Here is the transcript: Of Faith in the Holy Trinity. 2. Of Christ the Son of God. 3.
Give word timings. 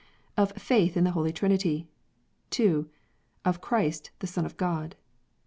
Of 0.35 0.53
Faith 0.53 0.97
in 0.97 1.03
the 1.03 1.11
Holy 1.11 1.31
Trinity. 1.31 1.87
2. 2.49 2.89
Of 3.45 3.61
Christ 3.61 4.09
the 4.17 4.25
Son 4.25 4.47
of 4.47 4.57
God. 4.57 4.95
3. 4.99 4.99